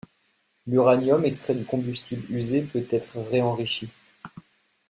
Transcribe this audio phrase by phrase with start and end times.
[0.65, 3.87] L’uranium extrait du combustible usé peut être ré-enrichi.